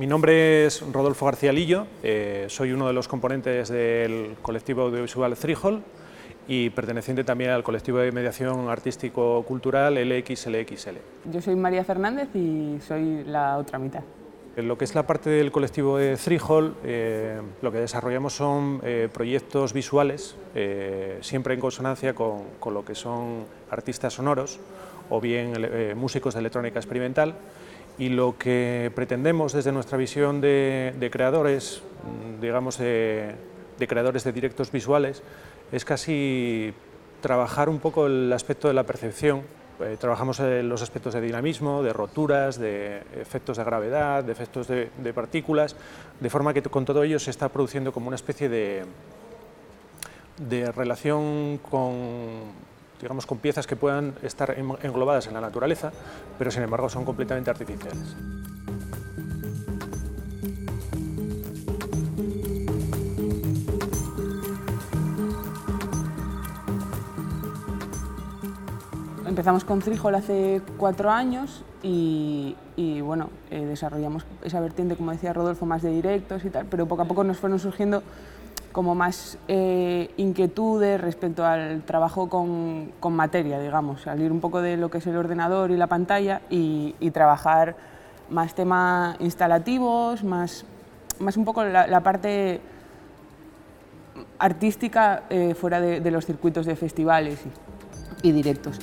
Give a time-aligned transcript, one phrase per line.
[0.00, 5.36] Mi nombre es Rodolfo García Lillo, eh, soy uno de los componentes del colectivo audiovisual
[5.36, 5.82] Threehold
[6.48, 10.96] y perteneciente también al colectivo de mediación artístico-cultural LXLXL.
[11.30, 14.02] Yo soy María Fernández y soy la otra mitad.
[14.56, 18.80] En lo que es la parte del colectivo de Threehold, eh, lo que desarrollamos son
[18.82, 24.60] eh, proyectos visuales, eh, siempre en consonancia con, con, lo que son artistas sonoros
[25.10, 25.52] o bien
[25.96, 27.34] músicos de electrónica experimental,
[27.98, 33.34] y lo que pretendemos desde nuestra visión de, de creadores, mm, digamos de,
[33.88, 35.22] creadores de directos visuales,
[35.72, 36.72] es casi
[37.20, 39.42] trabajar un poco el aspecto de la percepción.
[39.80, 44.90] Eh, trabajamos los aspectos de dinamismo, de roturas, de efectos de gravedad, de efectos de,
[45.02, 45.76] de, partículas,
[46.20, 48.84] de forma que con todo ello se está produciendo como una especie de,
[50.48, 52.69] de relación con,
[53.00, 55.92] digamos, con piezas que puedan estar englobadas en la naturaleza,
[56.38, 58.16] pero sin embargo son completamente artificiales.
[69.26, 72.56] Empezamos con Frijol hace cuatro años y,
[73.02, 77.02] bueno, eh, desarrollamos esa vertiente, como decía Rodolfo, más de directos y tal, pero poco
[77.02, 78.02] a poco nos fueron surgiendo
[78.72, 84.76] como más eh, inquietudes respecto al trabajo con, con, materia, digamos, salir un poco de
[84.76, 87.74] lo que es el ordenador y la pantalla y, trabajar
[88.28, 90.64] más temas instalativos, más,
[91.18, 92.60] más un poco la, parte
[94.38, 97.40] artística eh, fuera de, los circuitos de festivales
[98.22, 98.78] y directos.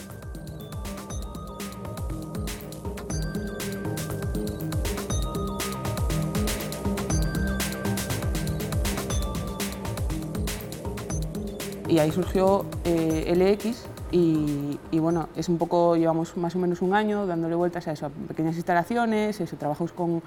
[11.88, 16.82] Y ahí surgió eh, LX y, y, bueno, es un poco, llevamos más o menos
[16.82, 20.22] un año dándole vueltas a eso, a pequeñas instalaciones, eso, trabajos con,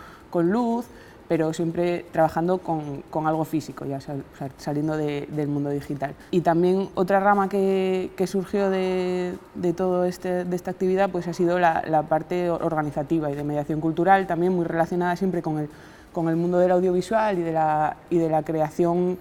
[0.51, 0.87] luz,
[1.29, 4.23] pero siempre trabajando con, algo físico, ya sal,
[4.59, 6.15] saliendo de, del mundo digital.
[6.31, 11.33] Y también otra rama que, surgió de, de todo este, de esta actividad pues ha
[11.33, 15.69] sido la, la, parte organizativa y de mediación cultural, también muy relacionada siempre con el,
[16.13, 19.19] con el mundo del audiovisual y de la, y de la creación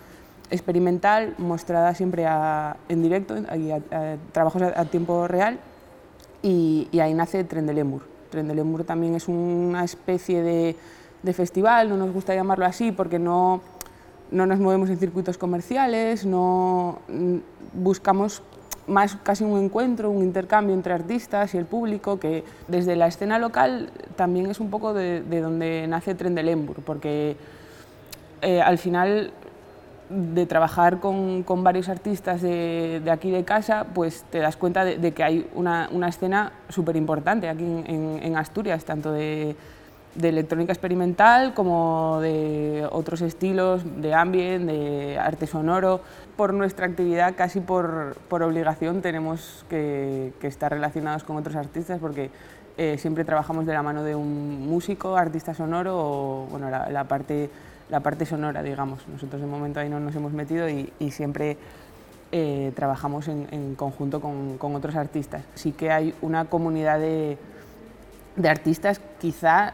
[0.52, 3.36] experimental mostrada siempre a, en directo,
[4.32, 5.60] trabajos a, tiempo real
[6.42, 8.04] y, ahí nace Trendelemur.
[8.30, 10.76] Trendelemur también es una especie de,
[11.24, 13.62] de, festival, no nos gusta llamarlo así porque no,
[14.32, 17.00] no nos movemos en circuitos comerciales, no
[17.74, 18.44] buscamos
[18.88, 23.38] más casi un encuentro, un intercambio entre artistas y el público, que desde la escena
[23.38, 27.38] local también es un poco de, de donde nace Trendelemur, porque
[28.42, 29.32] eh, al final
[30.10, 34.84] de trabajar con, con varios artistas de, de, aquí de casa, pues te das cuenta
[34.84, 39.12] de, de que hay una, una escena súper importante aquí en, en, en, Asturias, tanto
[39.12, 39.56] de,
[40.16, 46.02] de, electrónica experimental como de otros estilos, de ambient, de arte sonoro.
[46.36, 52.00] Por nuestra actividad, casi por, por obligación, tenemos que, que, estar relacionados con otros artistas
[52.00, 52.32] porque
[52.78, 57.04] eh, siempre trabajamos de la mano de un músico, artista sonoro o bueno, la, la
[57.04, 57.50] parte
[57.90, 59.08] la parte sonora, digamos.
[59.08, 61.58] Nosotros de momento ahí no nos hemos metido y, siempre
[62.32, 65.44] eh, trabajamos en, conjunto con, otros artistas.
[65.56, 67.38] Sí que hay una comunidad de,
[68.48, 69.74] artistas, quizá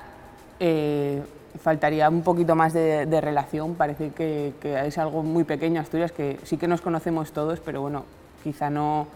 [0.59, 1.21] eh,
[1.61, 6.57] faltaría un poquito más de, relación, parece que, es algo muy pequeño Asturias, que sí
[6.57, 8.05] que nos conocemos todos, pero bueno,
[8.43, 9.07] quizá no,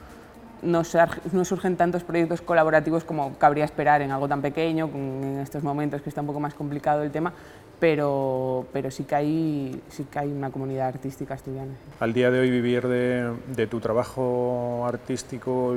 [0.62, 6.02] no, surgen tantos proyectos colaborativos como cabría esperar en algo tan pequeño, en estos momentos
[6.02, 7.34] que está un poco más complicado el tema,
[7.80, 11.72] pero, pero sí, que hay, sí que hay una comunidad artística asturiana.
[12.00, 15.76] Al día de hoy vivir de, de tu trabajo artístico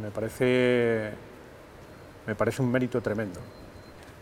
[0.00, 1.10] me parece,
[2.26, 3.40] me parece un mérito tremendo.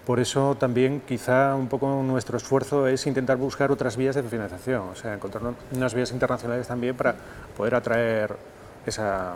[0.06, 4.88] Por eso también quizá un poco nuestro esfuerzo es intentar buscar otras vías de financiación,
[4.88, 7.14] o sea, encontrar unas vías internacionales también para
[7.54, 8.34] poder atraer
[8.86, 9.34] esa,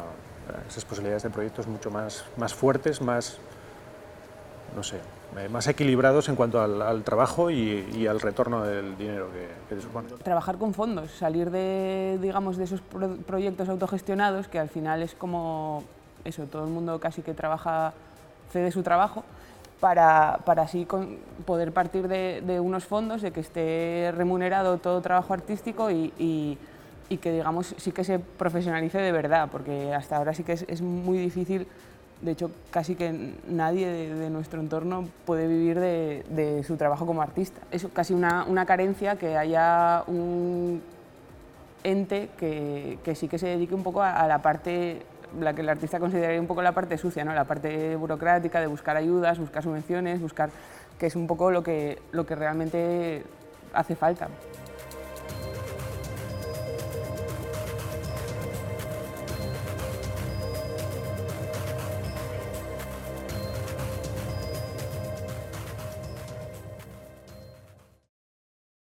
[0.69, 3.39] esas posibilidades de proyectos mucho más, más fuertes, más,
[4.77, 4.99] no sé,
[5.39, 10.09] eh, más equilibrados en cuanto al, trabajo y, al retorno del dinero que, que supone.
[10.23, 15.15] Trabajar con fondos, salir de, digamos, de esos pro proyectos autogestionados, que al final es
[15.15, 15.85] como
[16.25, 17.95] eso, todo el mundo casi que trabaja,
[18.51, 19.25] cede su trabajo,
[19.81, 25.01] para, para así con, poder partir de, de, unos fondos, de que esté remunerado todo
[25.01, 26.59] trabajo artístico y,
[27.13, 30.83] y, que digamos sí que se profesionalice de verdad, porque hasta ahora sí que es,
[30.83, 31.67] muy difícil
[32.21, 37.21] de hecho, casi que nadie de, nuestro entorno puede vivir de, de, su trabajo como
[37.21, 37.61] artista.
[37.73, 40.81] Es casi una, una carencia que haya un
[41.83, 45.03] ente que, que, sí que se dedique un poco a, a, la parte,
[45.41, 47.35] la que el artista consideraría un poco la parte sucia, ¿no?
[47.35, 50.51] la parte burocrática de buscar ayudas, buscar subvenciones, buscar
[50.99, 53.25] que es un poco lo que, lo que realmente
[53.75, 54.29] hace falta.